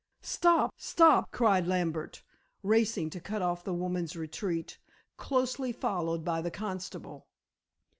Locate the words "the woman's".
3.63-4.15